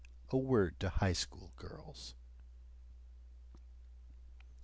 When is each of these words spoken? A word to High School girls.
A 0.31 0.35
word 0.37 0.79
to 0.79 0.89
High 0.89 1.13
School 1.13 1.51
girls. 1.55 2.15